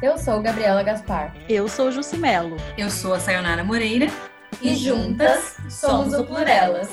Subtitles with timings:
[0.00, 1.34] Eu sou Gabriela Gaspar.
[1.48, 2.56] Eu sou Jucimelo.
[2.76, 4.06] Eu sou a Sayonara Moreira.
[4.62, 6.88] E juntas somos o Plurelas.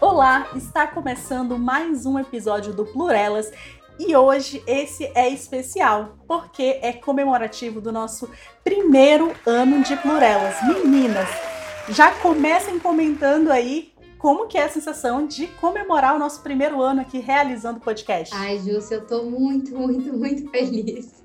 [0.00, 3.50] Olá, está começando mais um episódio do Plurelas
[3.98, 8.30] e hoje esse é especial porque é comemorativo do nosso
[8.62, 10.54] primeiro ano de Plurelas.
[10.68, 11.28] Meninas,
[11.88, 13.92] já comecem comentando aí
[14.26, 18.34] como que é a sensação de comemorar o nosso primeiro ano aqui realizando o podcast?
[18.34, 21.24] Ai, Júcia, eu tô muito, muito, muito feliz.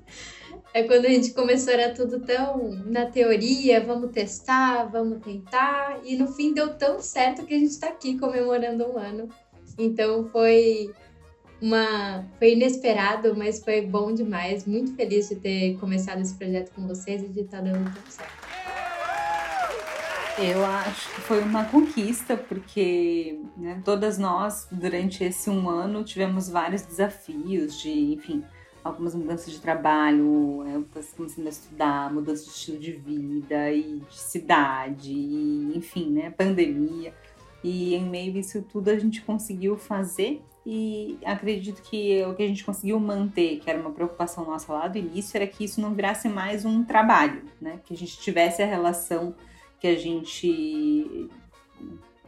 [0.72, 6.14] É quando a gente começou, era tudo tão na teoria, vamos testar, vamos tentar, e
[6.14, 9.28] no fim deu tão certo que a gente tá aqui comemorando um ano.
[9.76, 10.94] Então foi
[11.60, 14.64] uma foi inesperado, mas foi bom demais.
[14.64, 18.08] Muito feliz de ter começado esse projeto com vocês e de estar tá dando tudo
[18.08, 18.51] certo.
[20.38, 26.48] Eu acho que foi uma conquista, porque né, todas nós, durante esse um ano, tivemos
[26.48, 28.42] vários desafios de, enfim,
[28.82, 34.18] algumas mudanças de trabalho, eu começando a estudar, mudança de estilo de vida e de
[34.18, 37.14] cidade, e, enfim, né, pandemia.
[37.62, 42.42] E em meio a isso tudo a gente conseguiu fazer e acredito que o que
[42.42, 45.80] a gente conseguiu manter, que era uma preocupação nossa lá do início, era que isso
[45.80, 47.80] não virasse mais um trabalho, né?
[47.84, 49.34] Que a gente tivesse a relação
[49.82, 51.28] que a gente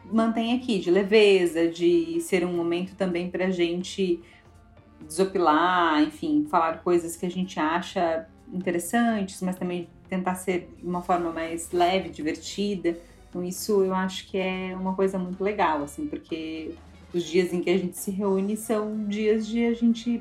[0.07, 4.21] mantém aqui, de leveza, de ser um momento também para a gente
[5.01, 11.01] desopilar, enfim, falar coisas que a gente acha interessantes, mas também tentar ser de uma
[11.01, 12.99] forma mais leve, divertida.
[13.31, 16.75] Então isso eu acho que é uma coisa muito legal, assim, porque
[17.15, 20.21] os dias em que a gente se reúne são dias de a gente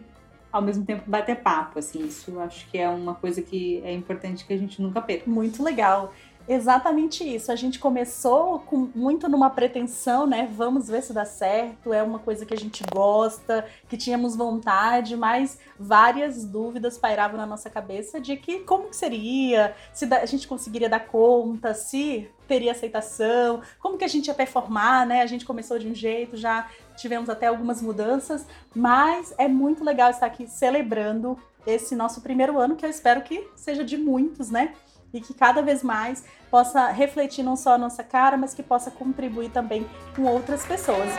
[0.52, 3.92] ao mesmo tempo bater papo, assim, isso eu acho que é uma coisa que é
[3.92, 5.28] importante que a gente nunca perca.
[5.28, 6.14] Muito legal.
[6.46, 7.52] Exatamente isso.
[7.54, 10.50] A gente começou com muito numa pretensão, né?
[10.52, 11.94] Vamos ver se dá certo.
[11.94, 17.46] É uma coisa que a gente gosta, que tínhamos vontade, mas várias dúvidas pairavam na
[17.46, 22.74] nossa cabeça de que como que seria, se a gente conseguiria dar conta, se teria
[22.74, 25.22] aceitação, como que a gente ia performar, né?
[25.22, 28.46] A gente começou de um jeito, já tivemos até algumas mudanças,
[28.76, 33.48] mas é muito legal estar aqui celebrando esse nosso primeiro ano, que eu espero que
[33.56, 34.74] seja de muitos, né?
[35.14, 38.90] E que cada vez mais possa refletir não só a nossa cara, mas que possa
[38.90, 41.10] contribuir também com outras pessoas.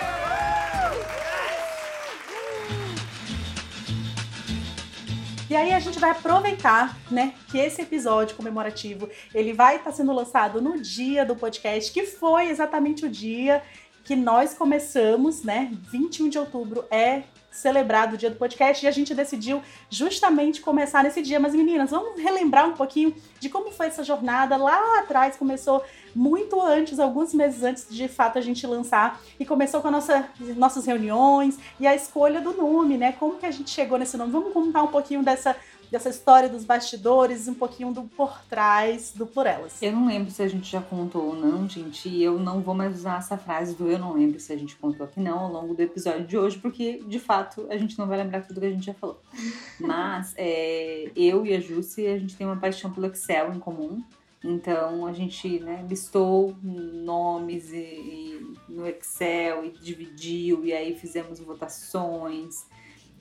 [5.49, 10.13] E aí a gente vai aproveitar, né, que esse episódio comemorativo, ele vai estar sendo
[10.13, 13.63] lançado no dia do podcast, que foi exatamente o dia
[14.03, 15.71] que nós começamos, né?
[15.91, 17.23] 21 de outubro é
[17.55, 21.39] celebrado o dia do podcast e a gente decidiu justamente começar nesse dia.
[21.39, 25.37] Mas meninas, vamos relembrar um pouquinho de como foi essa jornada lá atrás.
[25.37, 25.83] Começou
[26.15, 30.29] muito antes, alguns meses antes de fato a gente lançar e começou com a nossa,
[30.57, 33.13] nossas reuniões e a escolha do nome, né?
[33.13, 34.33] Como que a gente chegou nesse nome?
[34.33, 35.57] Vamos contar um pouquinho dessa
[35.95, 39.81] dessa história dos bastidores, um pouquinho do por trás do Por Elas.
[39.81, 42.75] Eu não lembro se a gente já contou ou não, gente, e eu não vou
[42.75, 45.53] mais usar essa frase do eu não lembro se a gente contou aqui não ao
[45.53, 48.67] longo do episódio de hoje, porque de fato a gente não vai lembrar tudo que
[48.67, 49.21] a gente já falou.
[49.79, 54.03] Mas é, eu e a Jussi, a gente tem uma paixão pelo Excel em comum.
[54.43, 61.39] Então a gente né, listou nomes e, e no Excel e dividiu, e aí fizemos
[61.39, 62.67] votações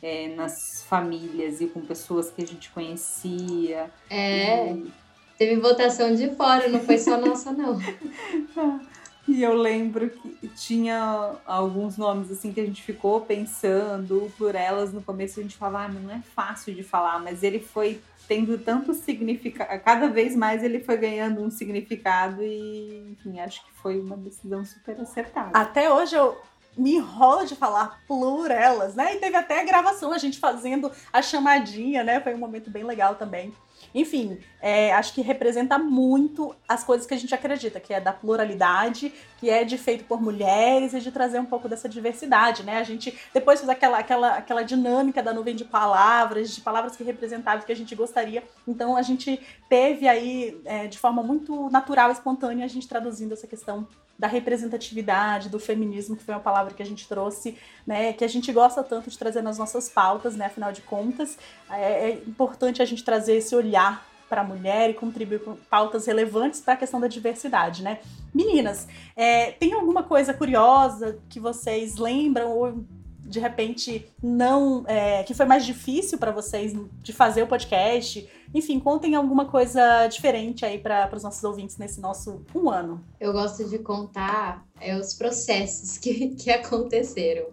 [0.03, 3.89] é, nas famílias e com pessoas que a gente conhecia.
[4.09, 4.91] É, e...
[5.37, 7.79] teve votação de fora, não foi só nossa, não.
[9.25, 14.91] E eu lembro que tinha alguns nomes assim que a gente ficou pensando por elas
[14.91, 18.57] no começo a gente falava, ah, não é fácil de falar, mas ele foi tendo
[18.57, 23.97] tanto significado, cada vez mais ele foi ganhando um significado e, enfim, acho que foi
[23.97, 25.57] uma decisão super acertada.
[25.57, 26.37] Até hoje eu
[26.77, 29.15] me enrola de falar plurelas, né?
[29.15, 32.19] E teve até gravação, a gente fazendo a chamadinha, né?
[32.19, 33.53] Foi um momento bem legal também.
[33.93, 38.11] Enfim, é, acho que representa muito as coisas que a gente acredita, que é da
[38.11, 42.77] pluralidade, que é de feito por mulheres e de trazer um pouco dessa diversidade, né?
[42.77, 47.03] A gente depois fez aquela, aquela, aquela dinâmica da nuvem de palavras, de palavras que
[47.03, 48.43] representavam que a gente gostaria.
[48.67, 49.39] Então a gente
[49.69, 53.87] teve aí, é, de forma muito natural, espontânea, a gente traduzindo essa questão
[54.17, 58.27] da representatividade, do feminismo, que foi uma palavra que a gente trouxe, né, que a
[58.27, 61.37] gente gosta tanto de trazer nas nossas pautas, né, afinal de contas,
[61.69, 66.07] é, é importante a gente trazer esse olhar para a mulher e contribuir com pautas
[66.07, 67.99] relevantes para a questão da diversidade, né?
[68.33, 72.83] Meninas, é, tem alguma coisa curiosa que vocês lembram ou
[73.23, 78.27] de repente não é, que foi mais difícil para vocês de fazer o podcast?
[78.53, 83.03] Enfim, contem alguma coisa diferente aí para os nossos ouvintes nesse nosso um ano.
[83.19, 87.47] Eu gosto de contar é, os processos que, que aconteceram.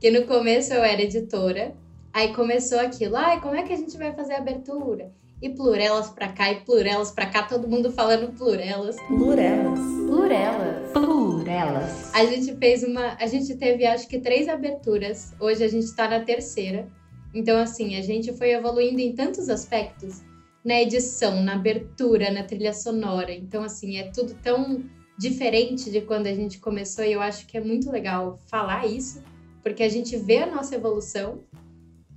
[0.00, 1.74] Que no começo eu era editora,
[2.16, 5.12] Aí começou aquilo, ai, como é que a gente vai fazer a abertura?
[5.42, 8.96] E plurelas pra cá e plurelas pra cá, todo mundo falando plurelas.
[9.06, 9.78] Plurelas.
[10.06, 10.92] Plurelas.
[10.92, 12.14] Plurelas.
[12.14, 13.16] A gente fez uma.
[13.20, 15.34] A gente teve acho que três aberturas.
[15.38, 16.88] Hoje a gente tá na terceira.
[17.34, 20.22] Então, assim, a gente foi evoluindo em tantos aspectos.
[20.64, 23.30] Na edição, na abertura, na trilha sonora.
[23.30, 24.82] Então, assim, é tudo tão
[25.18, 27.04] diferente de quando a gente começou.
[27.04, 29.22] E eu acho que é muito legal falar isso,
[29.62, 31.40] porque a gente vê a nossa evolução.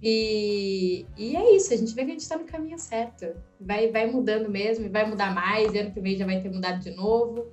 [0.02, 3.28] E, e é isso, a gente vê que a gente tá no caminho certo.
[3.60, 6.92] Vai, vai mudando mesmo, vai mudar mais, ano que vem já vai ter mudado de
[6.92, 7.46] novo.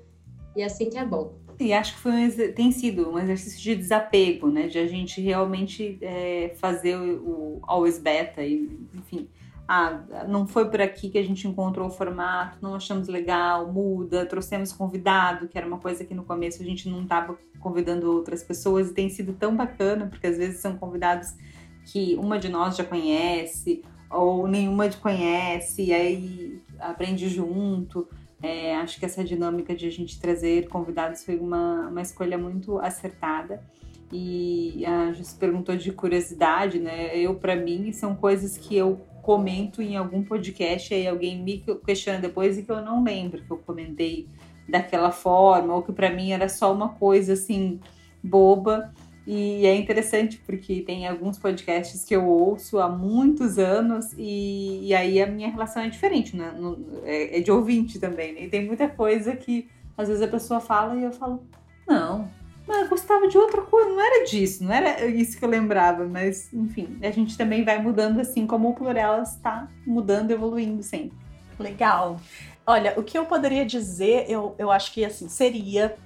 [0.55, 1.35] E assim que é bom.
[1.59, 4.69] E acho que foi um, tem sido um exercício de desapego, né?
[4.69, 9.29] De a gente realmente é, fazer o, o always beta e, enfim.
[9.69, 14.25] Ah, não foi por aqui que a gente encontrou o formato, não achamos legal, muda,
[14.25, 18.45] trouxemos convidado, que era uma coisa que no começo a gente não estava convidando outras
[18.45, 21.35] pessoas e tem sido tão bacana, porque às vezes são convidados
[21.87, 28.07] que uma de nós já conhece ou nenhuma de conhece, e aí aprende junto.
[28.43, 32.79] É, acho que essa dinâmica de a gente trazer convidados foi uma, uma escolha muito
[32.79, 33.63] acertada.
[34.13, 37.17] E a se perguntou de curiosidade, né?
[37.19, 42.21] Eu, para mim, são coisas que eu comento em algum podcast, aí alguém me questiona
[42.21, 44.29] depois e que eu não lembro que eu comentei
[44.69, 47.81] daquela forma, ou que para mim era só uma coisa assim,
[48.23, 48.93] boba.
[49.27, 54.95] E é interessante porque tem alguns podcasts que eu ouço há muitos anos e, e
[54.95, 56.55] aí a minha relação é diferente, né?
[56.57, 58.45] No- é, é de ouvinte também, né?
[58.45, 59.69] E tem muita coisa que
[59.99, 61.43] às vezes a pessoa fala e eu falo,
[61.89, 62.31] não,
[62.69, 66.05] mas eu gostava de outra coisa, não era disso, não era isso que eu lembrava,
[66.05, 71.17] mas enfim, a gente também vai mudando assim como o Plural está mudando, evoluindo sempre.
[71.59, 72.21] Legal.
[72.67, 75.97] Olha, o que eu poderia dizer, eu, eu acho que assim, seria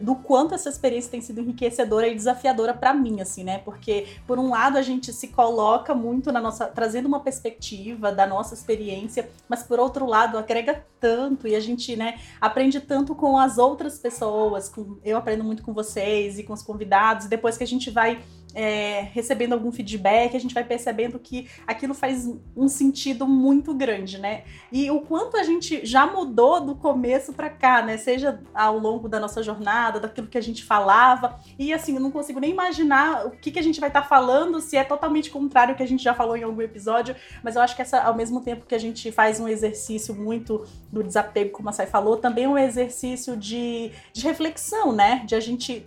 [0.00, 3.58] do quanto essa experiência tem sido enriquecedora e desafiadora para mim, assim, né?
[3.58, 6.66] Porque, por um lado, a gente se coloca muito na nossa.
[6.66, 11.96] trazendo uma perspectiva da nossa experiência, mas por outro lado, agrega tanto e a gente,
[11.96, 14.68] né, aprende tanto com as outras pessoas.
[14.68, 17.90] Com, eu aprendo muito com vocês e com os convidados, e depois que a gente
[17.90, 18.22] vai.
[18.54, 24.18] É, recebendo algum feedback, a gente vai percebendo que aquilo faz um sentido muito grande,
[24.18, 24.44] né?
[24.70, 27.96] E o quanto a gente já mudou do começo para cá, né?
[27.96, 31.38] Seja ao longo da nossa jornada, daquilo que a gente falava.
[31.58, 34.60] E assim, eu não consigo nem imaginar o que, que a gente vai estar falando,
[34.60, 37.16] se é totalmente contrário ao que a gente já falou em algum episódio.
[37.42, 40.64] Mas eu acho que essa, ao mesmo tempo que a gente faz um exercício muito
[40.92, 45.24] do desapego, como a Sai falou, também é um exercício de, de reflexão, né?
[45.26, 45.86] De a gente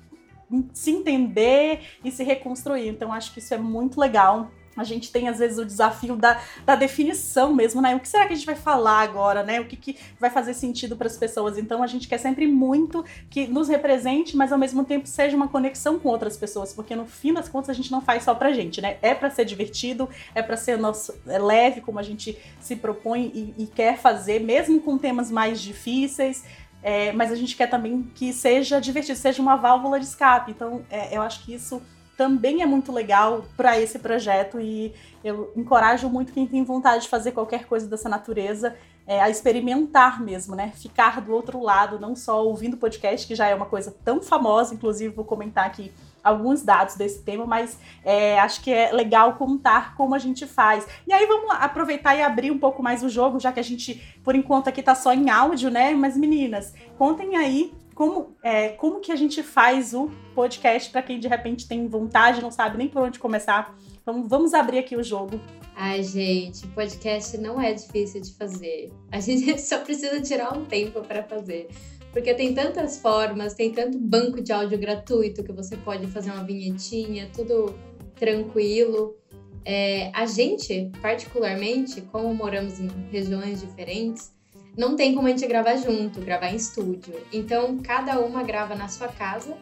[0.74, 2.88] se entender e se reconstruir.
[2.88, 4.50] Então, acho que isso é muito legal.
[4.78, 7.96] A gente tem, às vezes, o desafio da, da definição mesmo, né?
[7.96, 9.60] O que será que a gente vai falar agora, né?
[9.60, 11.58] O que, que vai fazer sentido para as pessoas?
[11.58, 15.48] Então, a gente quer sempre muito que nos represente, mas ao mesmo tempo seja uma
[15.48, 18.54] conexão com outras pessoas, porque no fim das contas a gente não faz só pra
[18.54, 18.98] gente, né?
[19.02, 23.32] É para ser divertido, é para ser nosso, é leve, como a gente se propõe
[23.34, 26.44] e, e quer fazer, mesmo com temas mais difíceis.
[26.88, 30.52] É, mas a gente quer também que seja divertido, seja uma válvula de escape.
[30.52, 31.82] Então, é, eu acho que isso
[32.16, 37.10] também é muito legal para esse projeto e eu encorajo muito quem tem vontade de
[37.10, 38.74] fazer qualquer coisa dessa natureza
[39.06, 40.72] é, a experimentar mesmo, né?
[40.78, 44.74] Ficar do outro lado, não só ouvindo podcast, que já é uma coisa tão famosa,
[44.74, 45.92] inclusive vou comentar aqui
[46.28, 50.88] alguns dados desse tema, mas é, acho que é legal contar como a gente faz.
[51.08, 54.02] E aí vamos aproveitar e abrir um pouco mais o jogo, já que a gente,
[54.24, 55.94] por enquanto, aqui tá só em áudio, né?
[55.94, 61.20] Mas meninas, contem aí como, é, como que a gente faz o podcast para quem
[61.20, 63.76] de repente tem vontade, não sabe nem por onde começar.
[64.06, 65.42] Vamos, vamos abrir aqui o jogo.
[65.76, 68.92] Ai, gente, podcast não é difícil de fazer.
[69.12, 71.70] A gente só precisa tirar um tempo para fazer.
[72.18, 76.44] Porque tem tantas formas, tem tanto banco de áudio gratuito que você pode fazer uma
[76.44, 77.76] vinhetinha, tudo
[78.16, 79.16] tranquilo.
[79.64, 84.34] É, a gente, particularmente, como moramos em regiões diferentes,
[84.76, 87.14] não tem como a gente gravar junto, gravar em estúdio.
[87.32, 89.56] Então, cada uma grava na sua casa.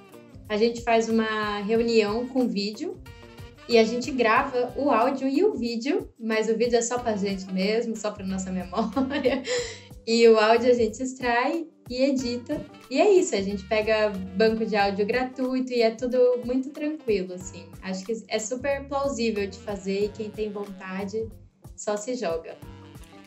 [0.47, 2.97] A gente faz uma reunião com vídeo
[3.67, 7.17] e a gente grava o áudio e o vídeo, mas o vídeo é só pra
[7.17, 9.43] gente mesmo, só pra nossa memória.
[10.07, 12.65] E o áudio a gente extrai e edita.
[12.89, 17.33] E é isso, a gente pega banco de áudio gratuito e é tudo muito tranquilo,
[17.33, 17.67] assim.
[17.81, 21.27] Acho que é super plausível de fazer e quem tem vontade
[21.75, 22.55] só se joga.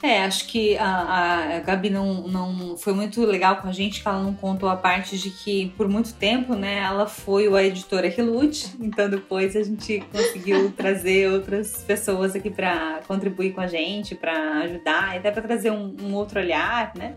[0.01, 4.09] É, acho que a, a Gabi não, não foi muito legal com a gente, que
[4.09, 8.09] ela não contou a parte de que por muito tempo, né, ela foi a editora
[8.09, 13.67] que lute, então depois a gente conseguiu trazer outras pessoas aqui para contribuir com a
[13.67, 17.17] gente, para ajudar, até para trazer um, um, outro olhar, né?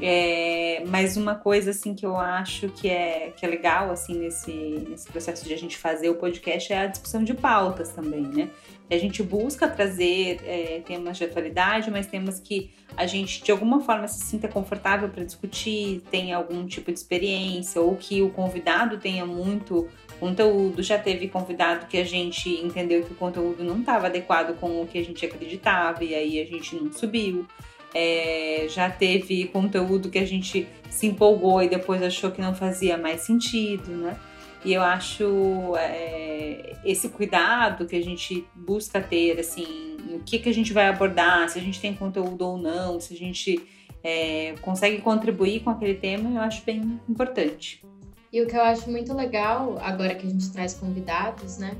[0.00, 4.52] É, mas uma coisa assim que eu acho que é, que é legal assim nesse,
[4.88, 8.50] nesse processo de a gente fazer o podcast é a discussão de pautas também, né?
[8.90, 13.80] A gente busca trazer é, temas de atualidade, mas temas que a gente de alguma
[13.80, 18.98] forma se sinta confortável para discutir, tenha algum tipo de experiência, ou que o convidado
[18.98, 19.88] tenha muito
[20.20, 20.82] conteúdo.
[20.82, 24.86] Já teve convidado que a gente entendeu que o conteúdo não estava adequado com o
[24.86, 27.46] que a gente acreditava, e aí a gente não subiu.
[27.94, 32.98] É, já teve conteúdo que a gente se empolgou e depois achou que não fazia
[32.98, 34.18] mais sentido, né?
[34.64, 40.48] E eu acho é, esse cuidado que a gente busca ter, assim, o que, que
[40.48, 43.60] a gente vai abordar, se a gente tem conteúdo ou não, se a gente
[44.02, 47.84] é, consegue contribuir com aquele tema, eu acho bem importante.
[48.32, 51.76] E o que eu acho muito legal, agora que a gente traz convidados, né?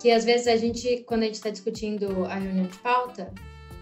[0.00, 3.32] Que às vezes a gente, quando a gente está discutindo a reunião de pauta,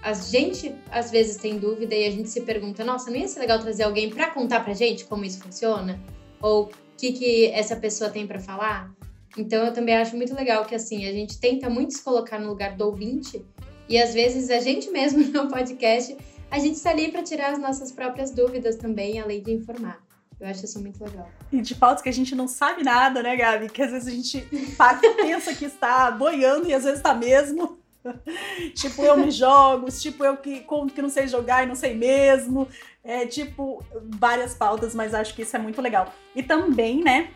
[0.04, 3.40] a gente às vezes tem dúvida e a gente se pergunta: nossa, não ia ser
[3.40, 5.99] legal trazer alguém para contar pra gente como isso funciona?
[6.42, 8.92] Ou o que, que essa pessoa tem para falar.
[9.37, 12.49] Então eu também acho muito legal que assim a gente tenta muito se colocar no
[12.49, 13.44] lugar do ouvinte
[13.88, 16.16] e às vezes a gente mesmo no podcast
[16.50, 19.99] a gente está ali para tirar as nossas próprias dúvidas também, além de informar.
[20.38, 21.28] Eu acho isso muito legal.
[21.50, 23.68] E de pautas que a gente não sabe nada, né, Gabi?
[23.70, 24.40] Que às vezes a gente
[25.16, 27.78] pensa que está boiando e às vezes está mesmo.
[28.75, 31.94] tipo, eu me jogo, tipo, eu que conto que não sei jogar e não sei
[31.94, 32.68] mesmo.
[33.02, 33.82] É, tipo,
[34.18, 36.12] várias pautas, mas acho que isso é muito legal.
[36.34, 37.30] E também, né,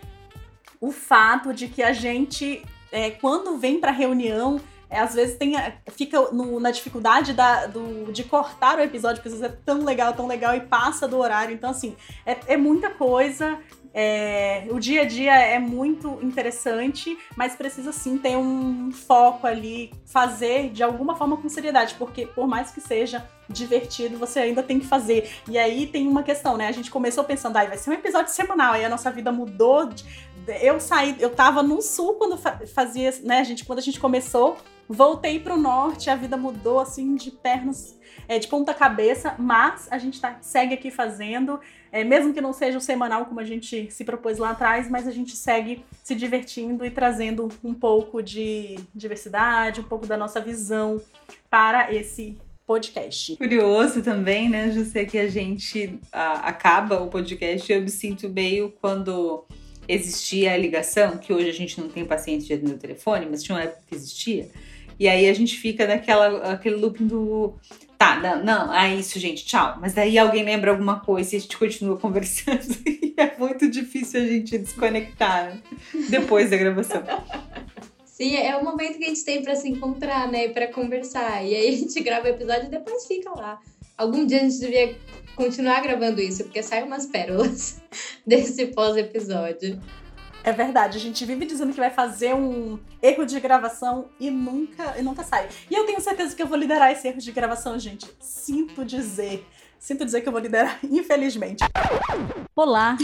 [0.80, 4.60] o fato de que a gente, é, quando vem pra reunião,
[4.90, 5.54] é, às vezes tem,
[5.88, 9.84] fica no, na dificuldade da, do, de cortar o episódio, porque às vezes é tão
[9.84, 11.54] legal, tão legal e passa do horário.
[11.54, 13.58] Então, assim, é, é muita coisa.
[13.92, 19.92] É, o dia a dia é muito interessante, mas precisa sim ter um foco ali,
[20.06, 24.78] fazer de alguma forma com seriedade, porque por mais que seja divertido, você ainda tem
[24.78, 25.30] que fazer.
[25.48, 26.68] E aí tem uma questão, né?
[26.68, 29.88] A gente começou pensando, ah, vai ser um episódio semanal, aí a nossa vida mudou.
[30.62, 34.56] Eu saí, eu tava no sul quando fazia, né, a gente, quando a gente começou,
[34.88, 39.98] voltei pro norte, a vida mudou assim de pernas, é, de ponta cabeça, mas a
[39.98, 41.60] gente tá, segue aqui fazendo.
[41.90, 45.06] É, mesmo que não seja o semanal como a gente se propôs lá atrás, mas
[45.06, 50.40] a gente segue se divertindo e trazendo um pouco de diversidade, um pouco da nossa
[50.40, 51.00] visão
[51.50, 53.36] para esse podcast.
[53.36, 58.70] Curioso também, né, José, que a gente a, acaba o podcast eu me sinto meio
[58.78, 59.46] quando
[59.88, 63.42] existia a ligação, que hoje a gente não tem paciência de atender o telefone, mas
[63.42, 64.50] tinha uma época que existia.
[64.98, 67.54] E aí a gente fica naquela aquele looping do
[67.98, 69.76] Tá, não, não, é isso, gente, tchau.
[69.80, 72.62] Mas daí alguém lembra alguma coisa e a gente continua conversando.
[72.86, 75.60] E é muito difícil a gente desconectar
[76.08, 77.02] depois da gravação.
[78.04, 80.48] Sim, é o momento que a gente tem para se encontrar, né?
[80.48, 81.44] Para conversar.
[81.44, 83.60] E aí a gente grava o episódio e depois fica lá.
[83.96, 84.96] Algum dia a gente devia
[85.34, 87.82] continuar gravando isso, porque saem umas pérolas
[88.24, 89.80] desse pós-episódio.
[90.48, 94.98] É verdade, a gente vive dizendo que vai fazer um erro de gravação e nunca,
[94.98, 95.46] e nunca sai.
[95.70, 98.10] E eu tenho certeza que eu vou liderar esse erro de gravação, gente.
[98.18, 99.46] Sinto dizer.
[99.78, 101.62] Sinto dizer que eu vou liderar, infelizmente.
[102.56, 102.96] Olá.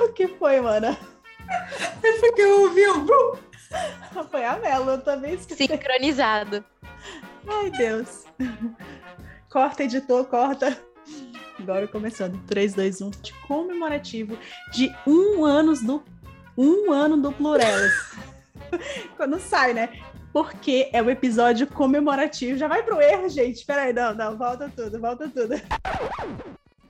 [0.00, 0.98] o que foi, mana?
[2.02, 3.38] É porque eu ouvi o.
[4.32, 5.68] Foi a Melo, eu também esqueci.
[5.68, 6.64] Sincronizado.
[7.46, 8.24] Ai, Deus.
[9.48, 10.76] Corta, editor, corta.
[11.70, 12.36] Agora começando.
[12.48, 13.10] 3, 2, 1.
[13.22, 14.36] De comemorativo
[14.72, 16.02] de um ano do.
[16.58, 17.92] Um ano do Plurelas.
[19.16, 19.88] Quando sai, né?
[20.32, 22.58] Porque é o episódio comemorativo.
[22.58, 23.64] Já vai pro erro, gente.
[23.64, 24.36] Peraí, não, não.
[24.36, 25.54] Volta tudo, volta tudo.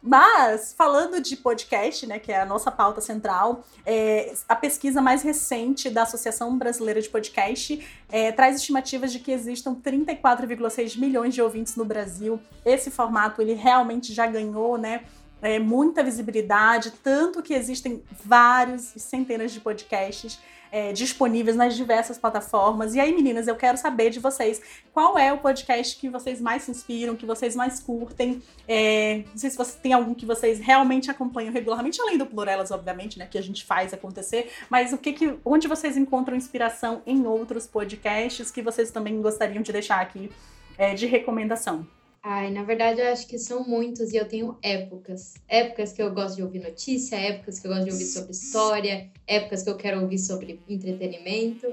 [0.03, 5.23] Mas, falando de podcast, né, que é a nossa pauta central, é, a pesquisa mais
[5.23, 11.43] recente da Associação Brasileira de Podcast é, traz estimativas de que existam 34,6 milhões de
[11.43, 12.41] ouvintes no Brasil.
[12.65, 15.03] Esse formato, ele realmente já ganhou, né,
[15.43, 20.39] é, muita visibilidade, tanto que existem vários, centenas de podcasts
[20.73, 22.95] é, disponíveis nas diversas plataformas.
[22.95, 26.63] E aí, meninas, eu quero saber de vocês qual é o podcast que vocês mais
[26.63, 28.43] se inspiram, que vocês mais curtem.
[28.69, 32.71] É, não sei se você tem algum que vocês realmente acompanham regularmente, além do Plurelas,
[32.71, 34.51] obviamente, né, que a gente faz acontecer.
[34.69, 39.63] Mas o que, que onde vocês encontram inspiração em outros podcasts que vocês também gostariam
[39.63, 40.31] de deixar aqui
[40.79, 41.87] é, de recomendação?
[42.23, 45.35] Ai, na verdade, eu acho que são muitos e eu tenho épocas.
[45.49, 49.11] Épocas que eu gosto de ouvir notícia, épocas que eu gosto de ouvir sobre história,
[49.27, 51.67] épocas que eu quero ouvir sobre entretenimento.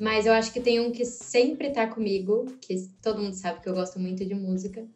[0.00, 3.68] Mas eu acho que tem um que sempre tá comigo, que todo mundo sabe que
[3.68, 4.86] eu gosto muito de música.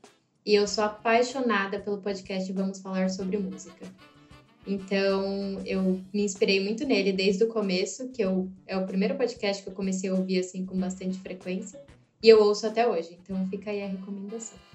[0.45, 3.87] E eu sou apaixonada pelo podcast Vamos Falar sobre Música.
[4.67, 9.63] Então, eu me inspirei muito nele desde o começo, que eu, é o primeiro podcast
[9.63, 11.79] que eu comecei a ouvir assim com bastante frequência.
[12.23, 13.19] E eu ouço até hoje.
[13.23, 14.68] Então, fica aí a recomendação.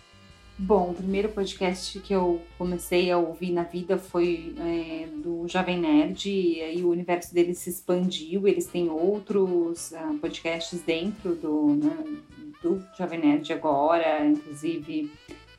[0.58, 5.80] Bom, o primeiro podcast que eu comecei a ouvir na vida foi é, do Jovem
[5.80, 11.70] Nerd, e aí o universo deles se expandiu, eles têm outros uh, podcasts dentro do,
[11.70, 12.22] né,
[12.62, 15.12] do Jovem Nerd agora, inclusive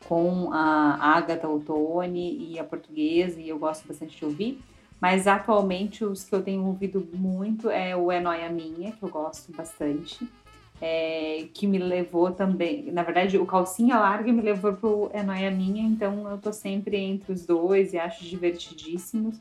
[0.06, 4.60] com a Agatha Ottoni e a portuguesa, e eu gosto bastante de ouvir.
[5.00, 9.08] Mas atualmente os que eu tenho ouvido muito é o É Noia Minha, que eu
[9.08, 10.26] gosto bastante
[10.86, 12.92] é, que me levou também.
[12.92, 16.98] Na verdade, o Calcinha Larga me levou pro É Noia Minha, então eu tô sempre
[16.98, 19.40] entre os dois e acho divertidíssimos.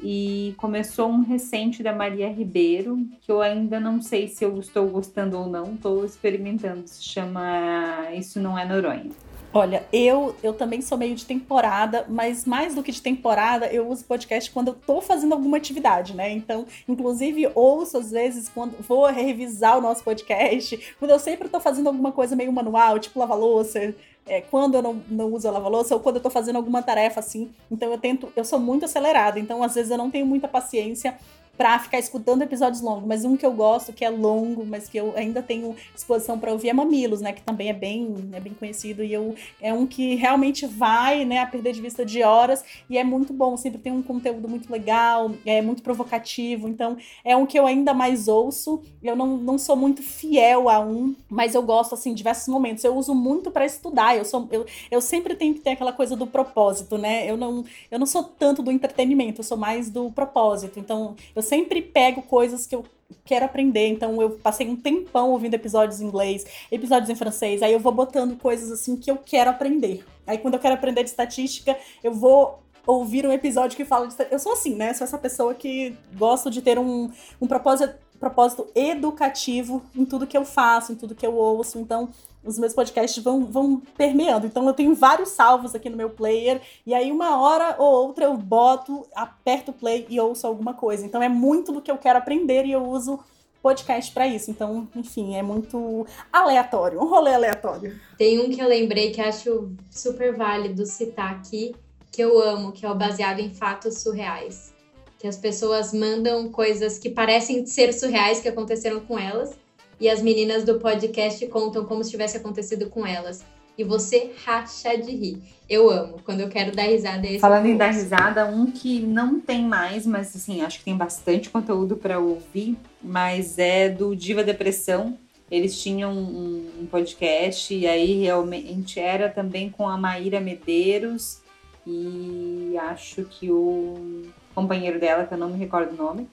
[0.00, 4.88] E começou um recente da Maria Ribeiro, que eu ainda não sei se eu estou
[4.88, 6.88] gostando ou não, estou experimentando.
[6.88, 9.10] Se chama Isso Não É Noronha.
[9.52, 13.88] Olha, eu, eu também sou meio de temporada, mas mais do que de temporada, eu
[13.88, 16.30] uso podcast quando eu tô fazendo alguma atividade, né?
[16.30, 21.58] Então, inclusive, ouço às vezes quando vou revisar o nosso podcast, quando eu sempre tô
[21.58, 23.94] fazendo alguma coisa meio manual, tipo lavar louça,
[24.26, 27.20] é, quando eu não, não uso a lava-louça ou quando eu tô fazendo alguma tarefa
[27.20, 27.50] assim.
[27.70, 31.16] Então eu tento, eu sou muito acelerada, então às vezes eu não tenho muita paciência
[31.58, 34.96] para ficar escutando episódios longos, mas um que eu gosto, que é longo, mas que
[34.96, 38.54] eu ainda tenho disposição para ouvir é Mamilos, né, que também é bem, é bem
[38.54, 42.64] conhecido e eu é um que realmente vai, né, a perder de vista de horas
[42.88, 47.36] e é muito bom, sempre tem um conteúdo muito legal, é muito provocativo, então é
[47.36, 48.80] um que eu ainda mais ouço.
[49.02, 52.84] Eu não, não sou muito fiel a um, mas eu gosto assim, diversos momentos.
[52.84, 54.16] Eu uso muito para estudar.
[54.16, 57.28] Eu sou eu, eu sempre tenho que ter aquela coisa do propósito, né?
[57.28, 60.78] Eu não eu não sou tanto do entretenimento, eu sou mais do propósito.
[60.78, 62.84] Então, eu sempre pego coisas que eu
[63.24, 63.88] quero aprender.
[63.88, 67.62] Então eu passei um tempão ouvindo episódios em inglês, episódios em francês.
[67.62, 70.04] Aí eu vou botando coisas assim que eu quero aprender.
[70.26, 74.14] Aí quando eu quero aprender de estatística, eu vou ouvir um episódio que fala de
[74.30, 74.94] Eu sou assim, né?
[74.94, 80.36] Sou essa pessoa que gosto de ter um, um propósito, propósito educativo em tudo que
[80.36, 81.78] eu faço, em tudo que eu ouço.
[81.78, 82.08] Então,
[82.44, 84.46] os meus podcasts vão, vão permeando.
[84.46, 88.24] Então eu tenho vários salvos aqui no meu player, e aí uma hora ou outra
[88.24, 91.04] eu boto, aperto o play e ouço alguma coisa.
[91.04, 93.18] Então é muito do que eu quero aprender e eu uso
[93.62, 94.50] podcast para isso.
[94.50, 97.98] Então, enfim, é muito aleatório, um rolê aleatório.
[98.16, 101.74] Tem um que eu lembrei que acho super válido citar aqui,
[102.10, 104.77] que eu amo, que é o baseado em fatos surreais.
[105.18, 109.56] Que as pessoas mandam coisas que parecem ser surreais que aconteceram com elas
[110.00, 113.44] e as meninas do podcast contam como se tivesse acontecido com elas.
[113.76, 115.42] E você racha de rir.
[115.68, 116.20] Eu amo.
[116.24, 119.62] Quando eu quero dar risada, é esse Falando em dar risada, um que não tem
[119.62, 125.16] mais, mas assim, acho que tem bastante conteúdo para ouvir, mas é do Diva Depressão.
[125.50, 131.40] Eles tinham um, um podcast e aí realmente era também com a Maíra Medeiros
[131.86, 134.24] e acho que o
[134.60, 136.28] companheiro dela, que eu não me recordo o nome,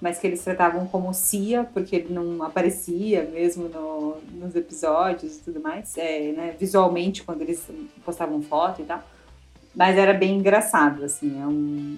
[0.00, 5.42] mas que eles tratavam como Cia, porque ele não aparecia mesmo no, nos episódios e
[5.42, 7.68] tudo mais, é, né, visualmente quando eles
[8.04, 9.02] postavam foto e tal.
[9.74, 11.96] Mas era bem engraçado, assim, é um,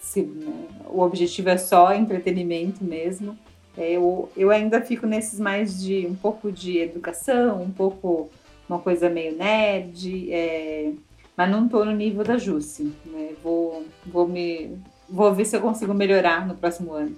[0.00, 3.36] se, né, o objetivo é só entretenimento mesmo.
[3.76, 8.30] É, eu, eu ainda fico nesses mais de um pouco de educação, um pouco
[8.68, 10.92] uma coisa meio nerd, é,
[11.36, 13.30] mas não tô no nível da Jussi, né?
[13.42, 14.78] Vou, vou me
[15.10, 17.16] Vou ver se eu consigo melhorar no próximo ano.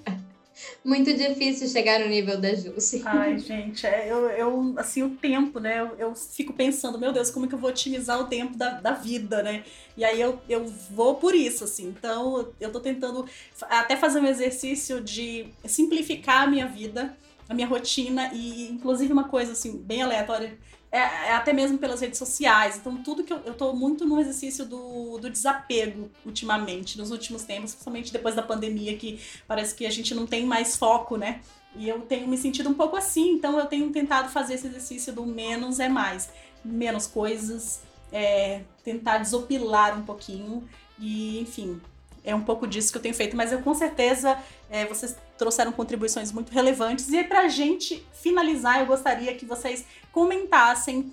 [0.84, 3.02] Muito difícil chegar no nível da Jussi.
[3.04, 5.80] Ai, gente, é, eu, eu, assim, o tempo, né?
[5.80, 8.80] Eu, eu, fico pensando, meu Deus, como é que eu vou otimizar o tempo da,
[8.80, 9.64] da vida, né?
[9.96, 11.88] E aí eu, eu vou por isso, assim.
[11.88, 13.24] Então, eu tô tentando
[13.62, 17.16] até fazer um exercício de simplificar a minha vida,
[17.48, 20.56] a minha rotina, e inclusive uma coisa, assim, bem aleatória
[20.92, 22.76] é, é, até mesmo pelas redes sociais.
[22.76, 27.44] Então, tudo que eu, eu tô muito no exercício do, do desapego ultimamente, nos últimos
[27.44, 31.40] tempos, principalmente depois da pandemia, que parece que a gente não tem mais foco, né?
[31.74, 35.14] E eu tenho me sentido um pouco assim, então eu tenho tentado fazer esse exercício
[35.14, 36.28] do menos é mais.
[36.62, 37.80] Menos coisas,
[38.12, 41.80] é, tentar desopilar um pouquinho e, enfim,
[42.24, 44.38] é um pouco disso que eu tenho feito, mas eu com certeza
[44.70, 47.10] é, vocês trouxeram contribuições muito relevantes.
[47.12, 51.12] E para a gente finalizar, eu gostaria que vocês comentassem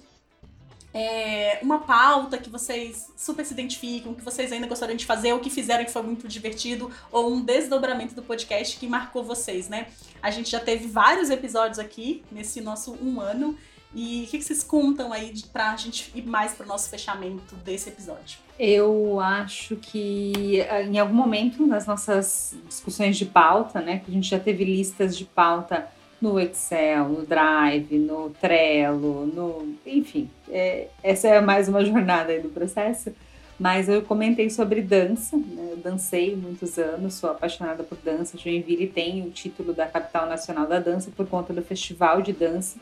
[0.93, 5.39] é, uma pauta que vocês super se identificam, que vocês ainda gostariam de fazer, ou
[5.39, 9.87] que fizeram que foi muito divertido, ou um desdobramento do podcast que marcou vocês, né?
[10.21, 13.57] A gente já teve vários episódios aqui nesse nosso um ano.
[13.93, 16.89] E o que, que vocês contam aí para a gente ir mais para o nosso
[16.89, 18.37] fechamento desse episódio?
[18.59, 24.13] Eu acho que eh, em algum momento nas nossas discussões de pauta, né, que a
[24.13, 25.87] gente já teve listas de pauta
[26.21, 32.41] no Excel, no Drive, no Trello, no, enfim, é, essa é mais uma jornada aí
[32.41, 33.11] do processo.
[33.57, 35.69] Mas eu comentei sobre dança, né?
[35.71, 38.37] eu dancei muitos anos, sou apaixonada por dança.
[38.37, 42.79] Joinville tem o título da capital nacional da dança por conta do festival de dança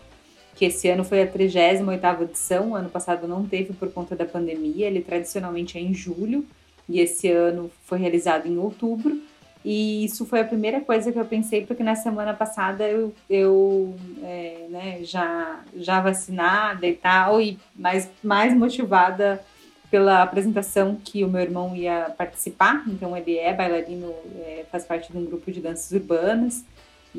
[0.57, 4.87] que esse ano foi a 38ª edição, ano passado não teve por conta da pandemia,
[4.87, 6.43] ele tradicionalmente é em julho,
[6.89, 9.21] e esse ano foi realizado em outubro.
[9.63, 13.93] E isso foi a primeira coisa que eu pensei, porque na semana passada eu, eu
[14.23, 19.43] é, né, já, já vacinada e tal, e mais, mais motivada
[19.91, 22.83] pela apresentação que o meu irmão ia participar.
[22.87, 26.65] Então, ele é bailarino, é, faz parte de um grupo de danças urbanas.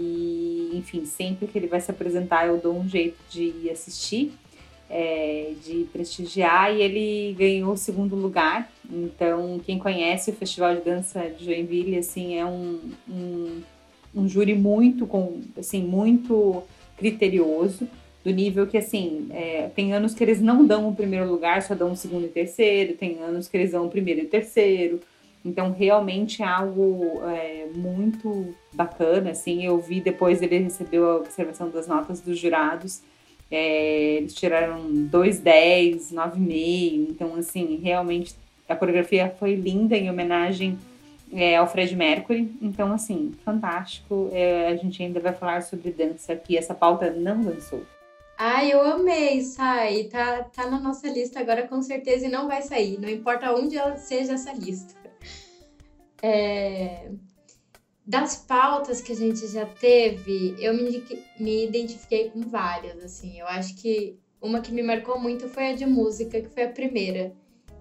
[0.00, 4.32] E, enfim, sempre que ele vai se apresentar, eu dou um jeito de ir assistir,
[4.88, 6.72] é, de prestigiar.
[6.72, 8.70] E ele ganhou o segundo lugar.
[8.88, 12.78] Então, quem conhece o Festival de Dança de Joinville, assim, é um,
[13.10, 13.60] um,
[14.14, 16.62] um júri muito, com, assim, muito
[16.96, 17.88] criterioso
[18.24, 21.74] do nível que, assim, é, tem anos que eles não dão o primeiro lugar, só
[21.74, 25.00] dão o segundo e terceiro, tem anos que eles dão o primeiro e terceiro.
[25.48, 29.64] Então, realmente é algo é, muito bacana, assim.
[29.64, 33.00] Eu vi depois ele recebeu a observação das notas dos jurados.
[33.50, 37.10] É, eles tiraram 2,10, 9,5.
[37.10, 38.34] Então, assim, realmente
[38.68, 40.78] a coreografia foi linda em homenagem
[41.32, 42.54] é, ao Fred Mercury.
[42.60, 44.28] Então, assim, fantástico.
[44.32, 46.56] É, a gente ainda vai falar sobre dança aqui.
[46.56, 47.82] Essa pauta não lançou.
[48.36, 50.04] Ai, eu amei, sai.
[50.04, 52.98] Tá, tá na nossa lista agora com certeza e não vai sair.
[53.00, 54.94] Não importa onde ela seja essa lista.
[56.22, 57.10] É...
[58.04, 61.04] Das pautas que a gente já teve, eu me,
[61.38, 63.38] me identifiquei com várias, assim.
[63.38, 66.72] Eu acho que uma que me marcou muito foi a de música, que foi a
[66.72, 67.34] primeira.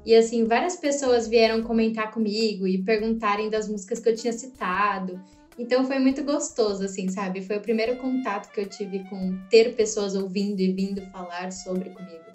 [0.06, 5.21] E assim, várias pessoas vieram comentar comigo e perguntarem das músicas que eu tinha citado.
[5.58, 7.41] Então foi muito gostoso, assim, sabe?
[7.41, 11.89] Foi o primeiro contato que eu tive com ter pessoas ouvindo e vindo falar sobre
[11.89, 12.27] comigo.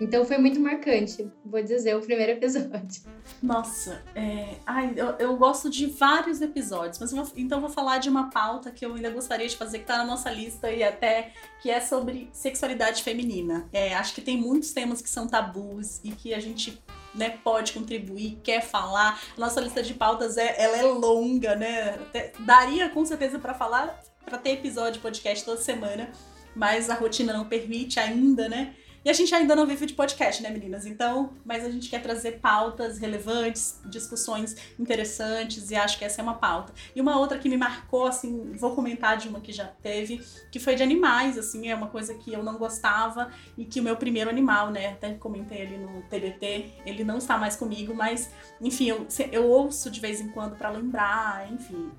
[0.00, 3.02] Então foi muito marcante, vou dizer, o primeiro episódio.
[3.42, 4.54] Nossa, é...
[4.64, 8.70] Ai, eu, eu, gosto de vários episódios, mas vou, então vou falar de uma pauta
[8.70, 11.80] que eu ainda gostaria de fazer, que tá na nossa lista e até que é
[11.80, 13.68] sobre sexualidade feminina.
[13.72, 16.80] É, acho que tem muitos temas que são tabus e que a gente
[17.14, 19.20] né, pode contribuir, quer falar.
[19.36, 21.90] Nossa lista de pautas é, ela é longa, né?
[21.94, 26.10] Até, daria com certeza para falar, para ter episódio podcast toda semana,
[26.54, 28.74] mas a rotina não permite ainda, né?
[29.04, 30.86] E a gente ainda não vive de podcast, né, meninas?
[30.86, 36.22] Então, mas a gente quer trazer pautas relevantes, discussões interessantes, e acho que essa é
[36.22, 36.72] uma pauta.
[36.94, 40.58] E uma outra que me marcou, assim, vou comentar de uma que já teve, que
[40.58, 43.96] foi de animais, assim, é uma coisa que eu não gostava e que o meu
[43.96, 48.30] primeiro animal, né, até comentei ali no TBT, ele não está mais comigo, mas,
[48.60, 51.90] enfim, eu, eu ouço de vez em quando para lembrar, enfim.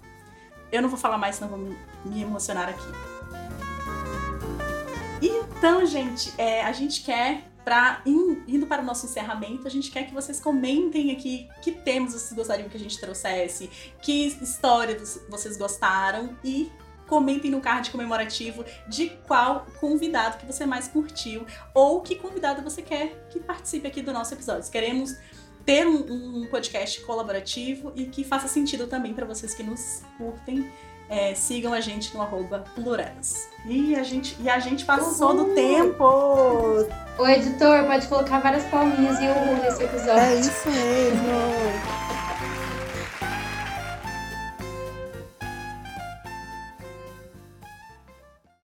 [0.71, 4.18] Eu não vou falar mais, senão vou me, emocionar aqui.
[5.21, 10.03] Então, gente, é, a gente quer, pra, indo para o nosso encerramento, a gente quer
[10.03, 13.69] que vocês comentem aqui que temas vocês gostariam que a gente trouxesse,
[14.01, 16.71] que histórias vocês gostaram e
[17.08, 22.84] comentem no card comemorativo de qual convidado que você mais curtiu ou que convidado você
[22.84, 24.69] quer que participe aqui do nosso episódio.
[24.71, 25.17] Queremos
[25.65, 30.71] ter um, um podcast colaborativo e que faça sentido também para vocês que nos curtem
[31.09, 33.49] é, sigam a gente no arroba Plurelas.
[33.65, 35.45] E a gente, e a gente passou Uhul.
[35.45, 36.85] do tempo!
[37.17, 40.19] O editor pode colocar várias palminhas e uhul nesse episódio.
[40.19, 42.18] É isso mesmo!